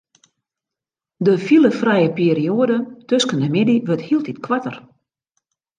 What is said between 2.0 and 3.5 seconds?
perioade tusken de